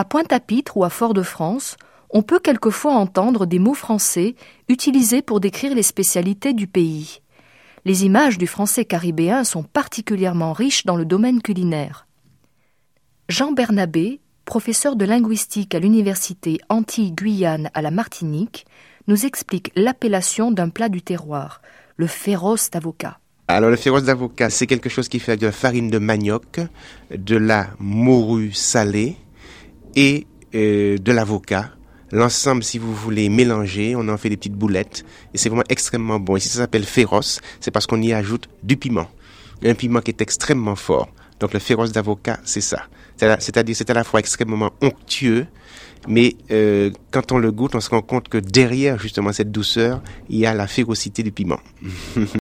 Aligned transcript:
À 0.00 0.04
Pointe-à-Pitre 0.04 0.78
ou 0.78 0.84
à 0.84 0.88
Fort-de-France, 0.88 1.76
on 2.08 2.22
peut 2.22 2.38
quelquefois 2.38 2.94
entendre 2.94 3.44
des 3.44 3.58
mots 3.58 3.74
français 3.74 4.34
utilisés 4.70 5.20
pour 5.20 5.40
décrire 5.40 5.74
les 5.74 5.82
spécialités 5.82 6.54
du 6.54 6.66
pays. 6.66 7.20
Les 7.84 8.06
images 8.06 8.38
du 8.38 8.46
français 8.46 8.86
caribéen 8.86 9.44
sont 9.44 9.62
particulièrement 9.62 10.54
riches 10.54 10.86
dans 10.86 10.96
le 10.96 11.04
domaine 11.04 11.42
culinaire. 11.42 12.06
Jean 13.28 13.52
Bernabé, 13.52 14.20
professeur 14.46 14.96
de 14.96 15.04
linguistique 15.04 15.74
à 15.74 15.80
l'université 15.80 16.60
Antilles-Guyane 16.70 17.68
à 17.74 17.82
la 17.82 17.90
Martinique, 17.90 18.64
nous 19.06 19.26
explique 19.26 19.70
l'appellation 19.76 20.50
d'un 20.50 20.70
plat 20.70 20.88
du 20.88 21.02
terroir, 21.02 21.60
le 21.98 22.06
féroce 22.06 22.70
d'avocat. 22.70 23.18
Alors 23.48 23.68
le 23.68 23.76
féroce 23.76 24.04
d'avocat, 24.04 24.48
c'est 24.48 24.66
quelque 24.66 24.88
chose 24.88 25.10
qui 25.10 25.20
fait 25.20 25.36
de 25.36 25.44
la 25.44 25.52
farine 25.52 25.90
de 25.90 25.98
manioc, 25.98 26.58
de 27.14 27.36
la 27.36 27.66
morue 27.78 28.52
salée 28.52 29.18
et 29.96 30.26
euh, 30.54 30.98
de 30.98 31.12
l'avocat. 31.12 31.70
L'ensemble, 32.12 32.64
si 32.64 32.78
vous 32.78 32.92
voulez 32.92 33.28
mélanger, 33.28 33.94
on 33.96 34.08
en 34.08 34.16
fait 34.16 34.28
des 34.28 34.36
petites 34.36 34.54
boulettes 34.54 35.04
et 35.32 35.38
c'est 35.38 35.48
vraiment 35.48 35.64
extrêmement 35.68 36.18
bon. 36.18 36.36
Ici, 36.36 36.48
ça 36.48 36.58
s'appelle 36.58 36.84
féroce, 36.84 37.40
c'est 37.60 37.70
parce 37.70 37.86
qu'on 37.86 38.02
y 38.02 38.12
ajoute 38.12 38.48
du 38.62 38.76
piment. 38.76 39.08
Un 39.62 39.74
piment 39.74 40.00
qui 40.00 40.10
est 40.10 40.20
extrêmement 40.20 40.74
fort. 40.74 41.08
Donc 41.38 41.52
le 41.52 41.60
féroce 41.60 41.92
d'avocat, 41.92 42.40
c'est 42.44 42.60
ça. 42.60 42.82
C'est-à-dire, 43.16 43.76
c'est 43.76 43.90
à 43.90 43.94
la 43.94 44.02
fois 44.02 44.18
extrêmement 44.18 44.70
onctueux, 44.80 45.46
mais 46.08 46.36
euh, 46.50 46.90
quand 47.10 47.32
on 47.32 47.38
le 47.38 47.52
goûte, 47.52 47.74
on 47.74 47.80
se 47.80 47.90
rend 47.90 48.02
compte 48.02 48.28
que 48.28 48.38
derrière 48.38 48.98
justement 48.98 49.32
cette 49.32 49.52
douceur, 49.52 50.02
il 50.28 50.38
y 50.38 50.46
a 50.46 50.54
la 50.54 50.66
férocité 50.66 51.22
du 51.22 51.30
piment. 51.30 51.60